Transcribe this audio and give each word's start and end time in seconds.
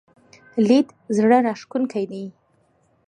لید 0.67 0.87
زړه 1.15 1.37
راښکونکی 1.45 2.03
دی. 2.11 2.23